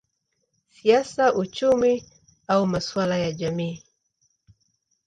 siasa, 0.69 1.33
uchumi 1.33 2.03
au 2.47 2.65
masuala 2.67 3.17
ya 3.17 3.31
jamii. 3.31 3.83